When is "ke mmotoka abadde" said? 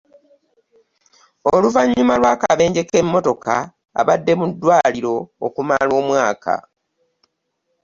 2.89-4.33